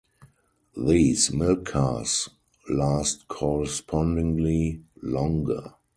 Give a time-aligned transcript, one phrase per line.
[0.75, 2.27] These milk cars
[2.67, 5.75] last correspondingly longer.